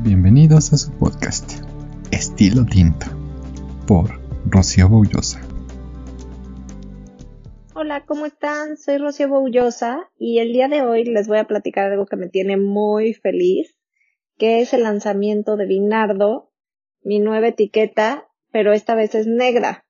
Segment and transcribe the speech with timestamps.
[0.00, 1.62] Bienvenidos a su podcast,
[2.10, 3.06] Estilo Tinto,
[3.86, 5.40] por Rocío Boullosa.
[7.74, 8.76] Hola, ¿cómo están?
[8.76, 12.28] Soy Rocío Boullosa y el día de hoy les voy a platicar algo que me
[12.28, 13.74] tiene muy feliz,
[14.36, 16.52] que es el lanzamiento de Vinardo,
[17.02, 19.86] mi nueva etiqueta, pero esta vez es negra.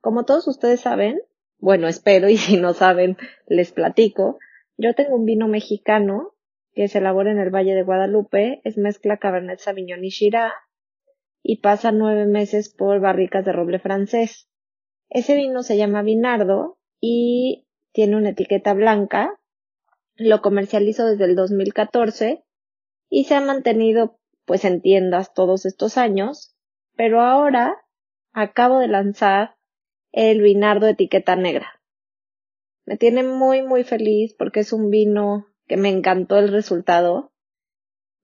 [0.00, 1.20] Como todos ustedes saben,
[1.58, 4.38] bueno, espero y si no saben, les platico,
[4.76, 6.34] yo tengo un vino mexicano
[6.72, 10.52] que se elabora en el Valle de Guadalupe, es mezcla Cabernet Sauvignon y Shiraz
[11.42, 14.48] y pasa nueve meses por barricas de roble francés.
[15.08, 19.38] Ese vino se llama Vinardo y tiene una etiqueta blanca.
[20.14, 22.44] Lo comercializo desde el 2014
[23.08, 26.54] y se ha mantenido pues en tiendas todos estos años,
[26.96, 27.76] pero ahora
[28.32, 29.56] acabo de lanzar
[30.12, 31.80] el Vinardo etiqueta negra.
[32.84, 37.32] Me tiene muy muy feliz porque es un vino que me encantó el resultado.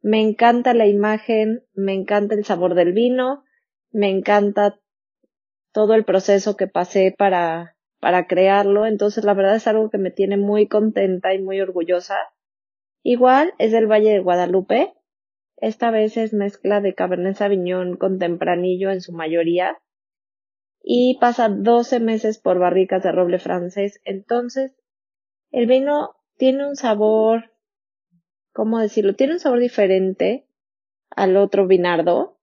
[0.00, 3.44] Me encanta la imagen, me encanta el sabor del vino,
[3.90, 4.80] me encanta
[5.72, 8.86] todo el proceso que pasé para, para crearlo.
[8.86, 12.16] Entonces, la verdad es algo que me tiene muy contenta y muy orgullosa.
[13.02, 14.94] Igual es del Valle de Guadalupe.
[15.56, 19.78] Esta vez es mezcla de Cabernet Sauvignon con tempranillo en su mayoría.
[20.82, 24.00] Y pasa 12 meses por barricas de roble francés.
[24.04, 24.72] Entonces,
[25.50, 27.52] el vino tiene un sabor,
[28.52, 29.14] ¿cómo decirlo?
[29.14, 30.46] Tiene un sabor diferente
[31.10, 32.38] al otro vinardo.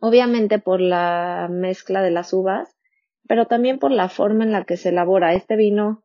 [0.00, 2.76] Obviamente por la mezcla de las uvas,
[3.26, 5.32] pero también por la forma en la que se elabora.
[5.34, 6.04] Este vino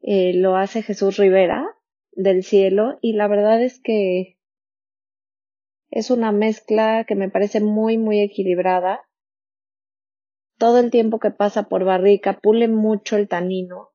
[0.00, 1.76] eh, lo hace Jesús Rivera
[2.12, 4.38] del cielo y la verdad es que
[5.90, 9.02] es una mezcla que me parece muy muy equilibrada.
[10.56, 13.87] Todo el tiempo que pasa por barrica pule mucho el tanino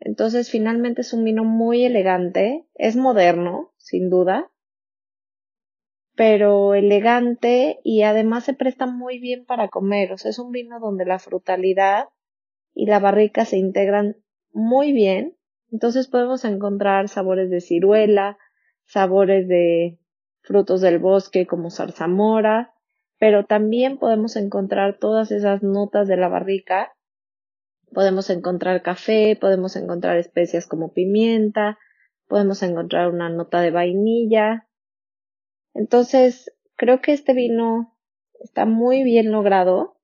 [0.00, 4.50] entonces finalmente es un vino muy elegante, es moderno, sin duda,
[6.14, 10.12] pero elegante y además se presta muy bien para comer.
[10.12, 12.08] O sea, es un vino donde la frutalidad
[12.74, 14.16] y la barrica se integran
[14.52, 15.36] muy bien.
[15.70, 18.36] Entonces podemos encontrar sabores de ciruela,
[18.84, 20.00] sabores de
[20.40, 22.74] frutos del bosque como zarzamora,
[23.18, 26.96] pero también podemos encontrar todas esas notas de la barrica
[27.92, 31.78] Podemos encontrar café, podemos encontrar especias como pimienta,
[32.26, 34.68] podemos encontrar una nota de vainilla.
[35.74, 37.96] Entonces, creo que este vino
[38.40, 39.96] está muy bien logrado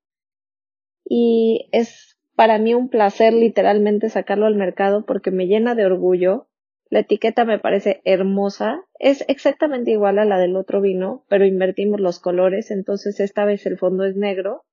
[1.03, 6.47] y es para mí un placer literalmente sacarlo al mercado porque me llena de orgullo.
[6.89, 8.81] La etiqueta me parece hermosa.
[8.99, 13.65] Es exactamente igual a la del otro vino, pero invertimos los colores, entonces esta vez
[13.65, 14.65] el fondo es negro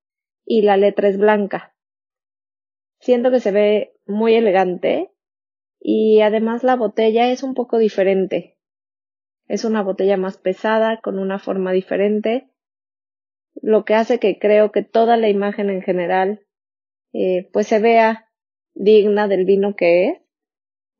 [0.44, 1.74] y la letra es blanca.
[3.02, 5.10] Siento que se ve muy elegante
[5.80, 8.56] y además la botella es un poco diferente.
[9.48, 12.48] Es una botella más pesada, con una forma diferente,
[13.60, 16.46] lo que hace que creo que toda la imagen en general
[17.12, 18.30] eh, pues se vea
[18.72, 20.18] digna del vino que es.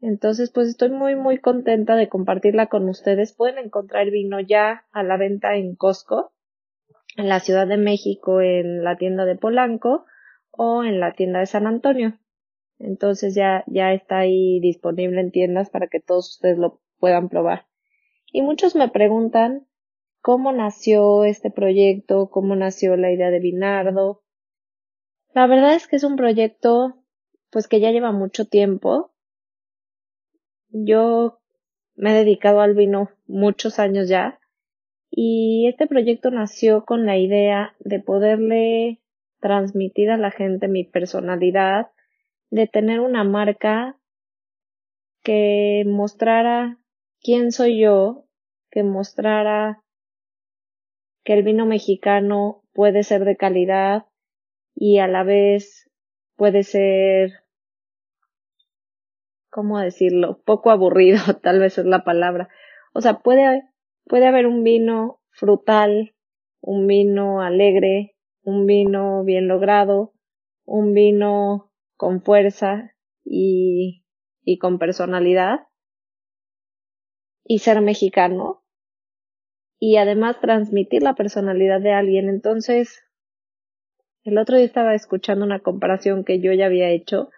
[0.00, 3.32] Entonces, pues estoy muy, muy contenta de compartirla con ustedes.
[3.32, 6.32] Pueden encontrar vino ya a la venta en Costco,
[7.16, 10.04] en la Ciudad de México, en la tienda de Polanco,
[10.52, 12.18] o en la tienda de San Antonio.
[12.78, 17.66] Entonces ya, ya está ahí disponible en tiendas para que todos ustedes lo puedan probar.
[18.32, 19.66] Y muchos me preguntan
[20.20, 24.22] cómo nació este proyecto, cómo nació la idea de Binardo.
[25.34, 27.02] La verdad es que es un proyecto
[27.50, 29.12] pues que ya lleva mucho tiempo.
[30.70, 31.40] Yo
[31.94, 34.40] me he dedicado al vino muchos años ya
[35.10, 39.01] y este proyecto nació con la idea de poderle
[39.42, 41.90] transmitir a la gente mi personalidad,
[42.50, 43.98] de tener una marca
[45.22, 46.78] que mostrara
[47.20, 48.24] quién soy yo,
[48.70, 49.82] que mostrara
[51.24, 54.06] que el vino mexicano puede ser de calidad
[54.74, 55.90] y a la vez
[56.36, 57.32] puede ser,
[59.50, 60.40] ¿cómo decirlo?
[60.44, 62.48] Poco aburrido, tal vez es la palabra.
[62.94, 63.62] O sea, puede,
[64.04, 66.14] puede haber un vino frutal,
[66.60, 70.12] un vino alegre, un vino bien logrado,
[70.64, 72.94] un vino con fuerza
[73.24, 74.04] y,
[74.44, 75.66] y con personalidad
[77.44, 78.64] y ser mexicano
[79.78, 82.28] y además transmitir la personalidad de alguien.
[82.28, 83.04] Entonces,
[84.24, 87.30] el otro día estaba escuchando una comparación que yo ya había hecho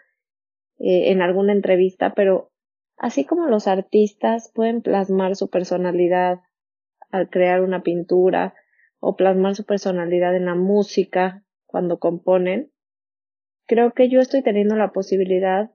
[0.78, 2.50] eh, en alguna entrevista, pero
[2.98, 6.40] así como los artistas pueden plasmar su personalidad
[7.10, 8.54] al crear una pintura,
[9.06, 12.72] o plasmar su personalidad en la música cuando componen,
[13.66, 15.70] creo que yo estoy teniendo la posibilidad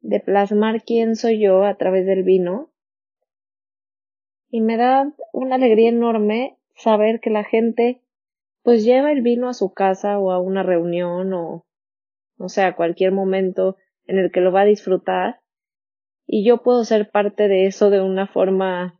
[0.00, 2.72] de plasmar quién soy yo a través del vino.
[4.48, 8.00] Y me da una alegría enorme saber que la gente
[8.62, 11.66] pues lleva el vino a su casa o a una reunión o
[12.38, 13.76] no sé, a cualquier momento
[14.06, 15.42] en el que lo va a disfrutar.
[16.26, 18.98] Y yo puedo ser parte de eso de una forma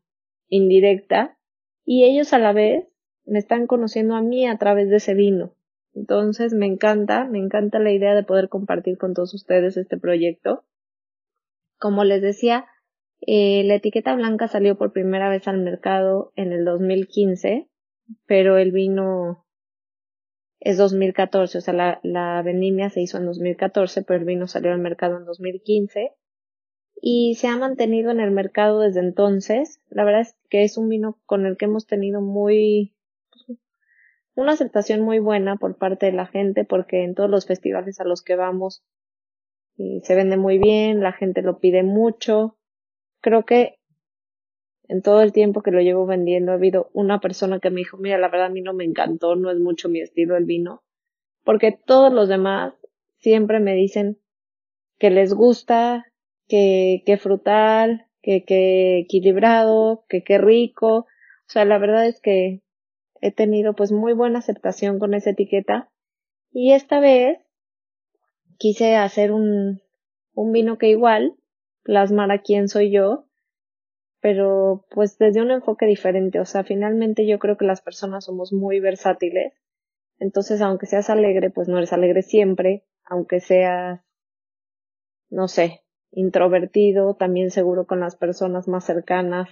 [0.49, 1.39] indirecta.
[1.87, 2.90] Y ellos a la vez
[3.25, 5.55] me están conociendo a mí a través de ese vino.
[5.95, 10.65] Entonces me encanta, me encanta la idea de poder compartir con todos ustedes este proyecto.
[11.79, 12.67] Como les decía,
[13.21, 17.69] eh, la etiqueta blanca salió por primera vez al mercado en el 2015,
[18.27, 19.47] pero el vino
[20.61, 24.73] es 2014, o sea, la, la vendimia se hizo en 2014, pero el vino salió
[24.73, 26.13] al mercado en 2015
[27.01, 29.81] y se ha mantenido en el mercado desde entonces.
[29.89, 32.95] La verdad es que es un vino con el que hemos tenido muy
[34.41, 38.05] una aceptación muy buena por parte de la gente porque en todos los festivales a
[38.05, 38.83] los que vamos
[40.03, 42.59] se vende muy bien, la gente lo pide mucho.
[43.23, 43.77] Creo que
[44.89, 47.97] en todo el tiempo que lo llevo vendiendo ha habido una persona que me dijo,
[47.97, 50.83] mira, la verdad a mí no me encantó, no es mucho mi estilo el vino,
[51.45, 52.75] porque todos los demás
[53.19, 54.19] siempre me dicen
[54.99, 56.07] que les gusta,
[56.49, 60.97] que, que frutal, que, que equilibrado, que qué rico.
[60.99, 61.07] O
[61.47, 62.61] sea, la verdad es que
[63.21, 65.91] he tenido pues muy buena aceptación con esa etiqueta.
[66.53, 67.39] Y esta vez
[68.59, 69.81] quise hacer un,
[70.35, 71.37] un vino que igual
[71.83, 73.27] plasmara quién soy yo,
[74.21, 76.41] pero pues desde un enfoque diferente.
[76.41, 79.55] O sea, finalmente yo creo que las personas somos muy versátiles.
[80.19, 82.85] Entonces, aunque seas alegre, pues no eres alegre siempre.
[83.05, 84.01] Aunque seas,
[85.31, 89.49] no sé, introvertido, también seguro con las personas más cercanas,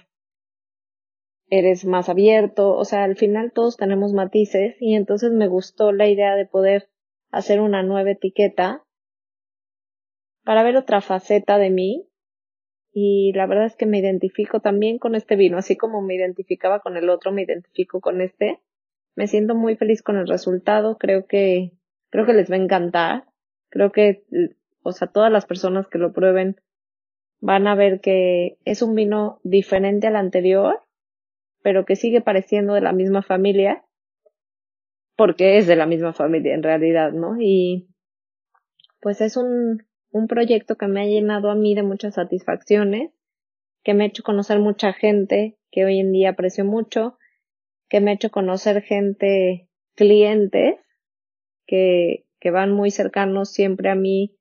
[1.49, 6.07] eres más abierto, o sea, al final todos tenemos matices y entonces me gustó la
[6.07, 6.89] idea de poder
[7.31, 8.83] hacer una nueva etiqueta
[10.43, 12.07] para ver otra faceta de mí
[12.91, 16.79] y la verdad es que me identifico también con este vino, así como me identificaba
[16.79, 18.59] con el otro, me identifico con este.
[19.15, 21.73] Me siento muy feliz con el resultado, creo que
[22.09, 23.25] creo que les va a encantar.
[23.69, 24.23] Creo que
[24.83, 26.61] o sea, todas las personas que lo prueben
[27.41, 30.81] van a ver que es un vino diferente al anterior,
[31.61, 33.83] pero que sigue pareciendo de la misma familia,
[35.15, 37.35] porque es de la misma familia en realidad, ¿no?
[37.39, 37.89] Y
[39.01, 43.11] pues es un, un proyecto que me ha llenado a mí de muchas satisfacciones,
[43.83, 47.17] que me ha hecho conocer mucha gente que hoy en día aprecio mucho,
[47.89, 50.75] que me ha hecho conocer gente, clientes,
[51.65, 54.37] que, que van muy cercanos siempre a mí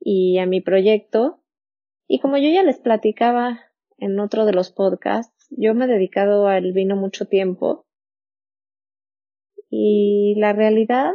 [0.00, 1.42] y a mi proyecto.
[2.06, 3.60] Y como yo ya les platicaba
[3.98, 7.86] en otro de los podcasts, yo me he dedicado al vino mucho tiempo.
[9.68, 11.12] Y la realidad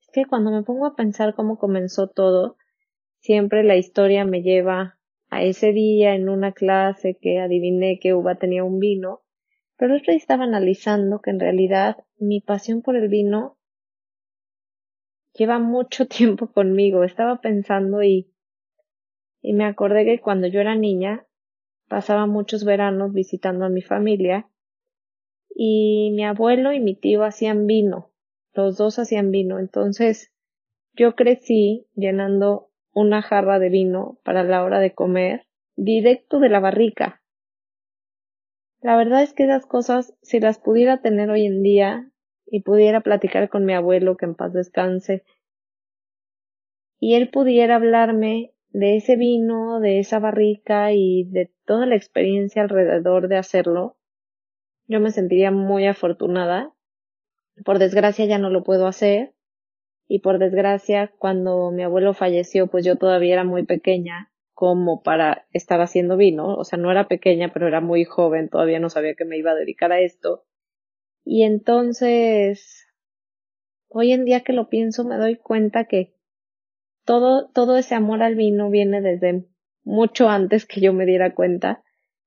[0.00, 2.56] es que cuando me pongo a pensar cómo comenzó todo,
[3.18, 4.98] siempre la historia me lleva
[5.30, 9.22] a ese día en una clase que adiviné que uva tenía un vino,
[9.76, 13.58] pero otro día estaba analizando que en realidad mi pasión por el vino
[15.34, 17.04] lleva mucho tiempo conmigo.
[17.04, 18.32] Estaba pensando y,
[19.40, 21.27] y me acordé que cuando yo era niña
[21.88, 24.48] pasaba muchos veranos visitando a mi familia
[25.50, 28.12] y mi abuelo y mi tío hacían vino.
[28.52, 29.58] Los dos hacían vino.
[29.58, 30.32] Entonces
[30.94, 35.46] yo crecí llenando una jarra de vino para la hora de comer
[35.76, 37.22] directo de la barrica.
[38.80, 42.12] La verdad es que esas cosas, si las pudiera tener hoy en día,
[42.50, 45.24] y pudiera platicar con mi abuelo que en paz descanse
[47.00, 52.62] y él pudiera hablarme de ese vino, de esa barrica y de toda la experiencia
[52.62, 53.96] alrededor de hacerlo,
[54.86, 56.74] yo me sentiría muy afortunada.
[57.64, 59.34] Por desgracia ya no lo puedo hacer.
[60.06, 65.46] Y por desgracia cuando mi abuelo falleció pues yo todavía era muy pequeña como para
[65.52, 69.14] estar haciendo vino, o sea, no era pequeña pero era muy joven, todavía no sabía
[69.14, 70.46] que me iba a dedicar a esto.
[71.24, 72.88] Y entonces,
[73.86, 76.17] hoy en día que lo pienso, me doy cuenta que
[77.08, 79.46] todo, todo ese amor al vino viene desde
[79.82, 81.82] mucho antes que yo me diera cuenta.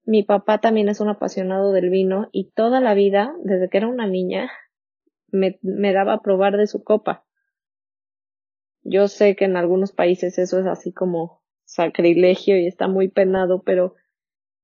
[0.06, 3.88] Mi papá también es un apasionado del vino y toda la vida, desde que era
[3.88, 4.50] una niña,
[5.28, 7.28] me, me daba a probar de su copa.
[8.82, 13.62] Yo sé que en algunos países eso es así como sacrilegio y está muy penado,
[13.62, 13.94] pero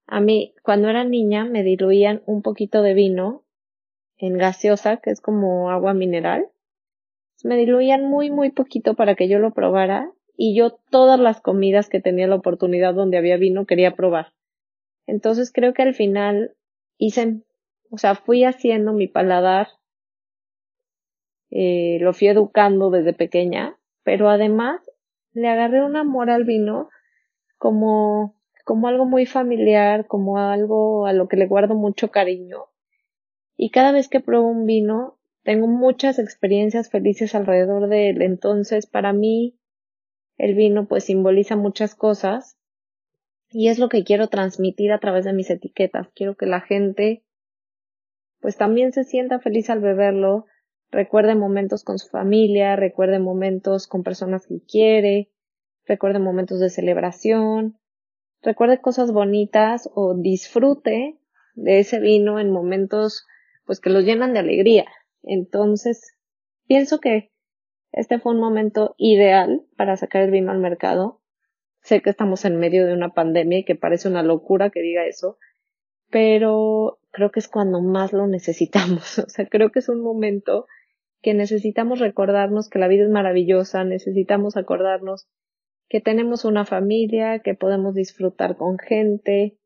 [0.08, 3.46] a mí, cuando era niña, me diluían un poquito de vino
[4.18, 6.50] en gaseosa, que es como agua mineral.
[7.44, 11.90] Me diluían muy, muy poquito para que yo lo probara y yo todas las comidas
[11.90, 14.34] que tenía la oportunidad donde había vino quería probar.
[15.08, 16.56] Entonces creo que al final
[16.98, 17.42] hice,
[17.90, 19.70] o sea, fui haciendo mi paladar,
[21.50, 24.82] eh, lo fui educando desde pequeña, pero además
[25.34, 26.90] le agarré un amor al vino
[27.58, 32.66] como, como algo muy familiar, como algo a lo que le guardo mucho cariño.
[33.56, 35.17] Y cada vez que pruebo un vino,
[35.48, 38.22] tengo muchas experiencias felices alrededor de él.
[38.22, 39.58] Entonces, para mí,
[40.36, 42.58] el vino pues simboliza muchas cosas
[43.50, 46.10] y es lo que quiero transmitir a través de mis etiquetas.
[46.14, 47.24] Quiero que la gente
[48.42, 50.48] pues también se sienta feliz al beberlo,
[50.92, 55.32] recuerde momentos con su familia, recuerde momentos con personas que quiere,
[55.86, 57.80] recuerde momentos de celebración,
[58.42, 61.18] recuerde cosas bonitas o disfrute
[61.56, 63.26] de ese vino en momentos
[63.66, 64.88] pues que los llenan de alegría.
[65.24, 66.16] Entonces,
[66.68, 67.32] pienso que
[67.92, 71.22] este fue un momento ideal para sacar el vino al mercado.
[71.82, 75.06] Sé que estamos en medio de una pandemia y que parece una locura que diga
[75.06, 75.38] eso,
[76.10, 79.20] pero creo que es cuando más lo necesitamos.
[79.26, 80.68] O sea, creo que es un momento
[81.22, 85.28] que necesitamos recordarnos que la vida es maravillosa, necesitamos acordarnos
[85.90, 89.58] que tenemos una familia, que podemos disfrutar con gente,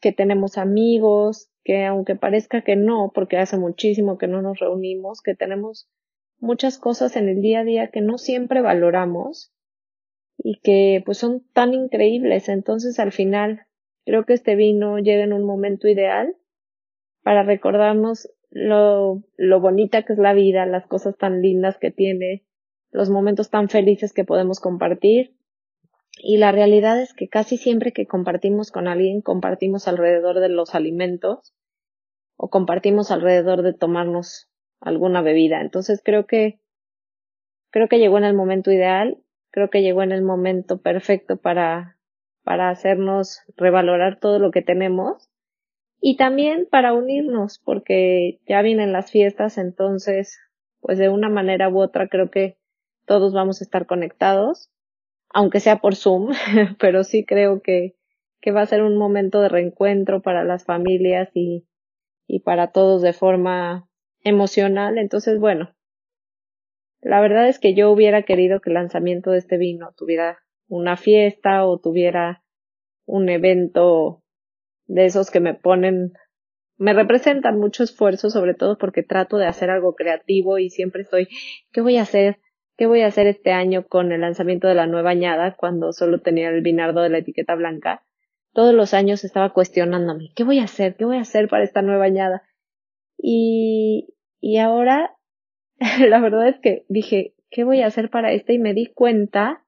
[0.00, 5.20] que tenemos amigos, que aunque parezca que no, porque hace muchísimo que no nos reunimos,
[5.22, 5.88] que tenemos
[6.38, 9.52] muchas cosas en el día a día que no siempre valoramos
[10.38, 12.48] y que pues son tan increíbles.
[12.48, 13.66] Entonces al final
[14.04, 16.34] creo que este vino llega en un momento ideal
[17.22, 22.44] para recordarnos lo, lo bonita que es la vida, las cosas tan lindas que tiene,
[22.90, 25.36] los momentos tan felices que podemos compartir.
[26.22, 30.74] Y la realidad es que casi siempre que compartimos con alguien, compartimos alrededor de los
[30.74, 31.54] alimentos
[32.36, 34.50] o compartimos alrededor de tomarnos
[34.80, 35.60] alguna bebida.
[35.60, 36.60] Entonces creo que
[37.70, 39.18] creo que llegó en el momento ideal,
[39.50, 41.96] creo que llegó en el momento perfecto para
[42.42, 45.30] para hacernos revalorar todo lo que tenemos
[46.00, 50.38] y también para unirnos porque ya vienen las fiestas, entonces
[50.80, 52.58] pues de una manera u otra creo que
[53.06, 54.70] todos vamos a estar conectados,
[55.32, 56.32] aunque sea por Zoom,
[56.78, 57.94] pero sí creo que
[58.40, 61.66] que va a ser un momento de reencuentro para las familias y,
[62.26, 63.88] y para todos de forma
[64.22, 64.98] emocional.
[64.98, 65.74] Entonces, bueno,
[67.02, 70.96] la verdad es que yo hubiera querido que el lanzamiento de este vino tuviera una
[70.96, 72.42] fiesta o tuviera
[73.06, 74.22] un evento
[74.86, 76.12] de esos que me ponen,
[76.76, 81.28] me representan mucho esfuerzo, sobre todo porque trato de hacer algo creativo y siempre estoy,
[81.72, 82.40] ¿qué voy a hacer?
[82.80, 86.22] ¿Qué voy a hacer este año con el lanzamiento de la nueva añada cuando solo
[86.22, 88.06] tenía el vinardo de la etiqueta blanca?
[88.54, 90.96] Todos los años estaba cuestionándome, ¿qué voy a hacer?
[90.96, 92.42] ¿Qué voy a hacer para esta nueva añada?
[93.18, 95.14] Y, y ahora,
[96.08, 98.54] la verdad es que dije, ¿qué voy a hacer para esta?
[98.54, 99.62] Y me di cuenta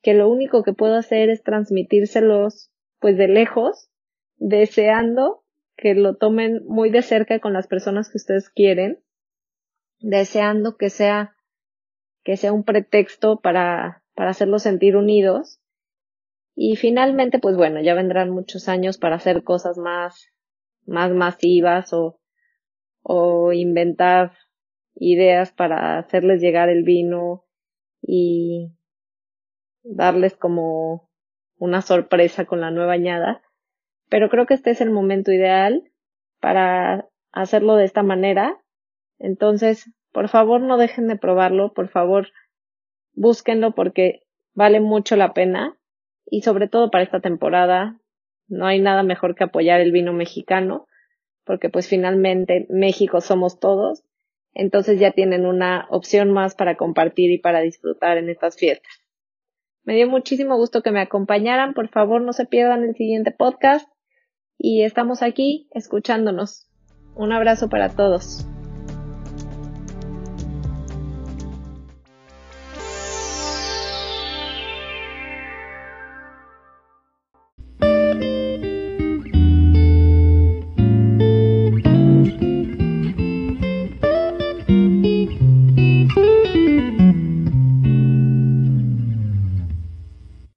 [0.00, 3.90] que lo único que puedo hacer es transmitírselos, pues de lejos,
[4.36, 5.42] deseando
[5.76, 9.02] que lo tomen muy de cerca con las personas que ustedes quieren,
[9.98, 11.34] deseando que sea,
[12.24, 15.60] que sea un pretexto para, para hacerlos sentir unidos.
[16.54, 20.28] Y finalmente, pues bueno, ya vendrán muchos años para hacer cosas más,
[20.86, 22.20] más masivas o,
[23.02, 24.32] o inventar
[24.94, 27.44] ideas para hacerles llegar el vino
[28.02, 28.72] y
[29.82, 31.10] darles como
[31.56, 33.42] una sorpresa con la nueva añada.
[34.08, 35.90] Pero creo que este es el momento ideal
[36.40, 38.62] para hacerlo de esta manera.
[39.18, 42.28] Entonces, por favor, no dejen de probarlo, por favor,
[43.14, 44.22] búsquenlo porque
[44.54, 45.78] vale mucho la pena
[46.26, 47.98] y sobre todo para esta temporada
[48.46, 50.86] no hay nada mejor que apoyar el vino mexicano
[51.44, 54.04] porque pues finalmente México somos todos,
[54.54, 58.92] entonces ya tienen una opción más para compartir y para disfrutar en estas fiestas.
[59.84, 63.88] Me dio muchísimo gusto que me acompañaran, por favor no se pierdan el siguiente podcast
[64.56, 66.68] y estamos aquí escuchándonos.
[67.16, 68.46] Un abrazo para todos.